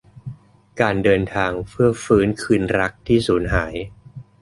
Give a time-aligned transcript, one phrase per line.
[0.81, 3.73] "การเดินทางเพื่อฟื้นคืนรักที่สูญหาย"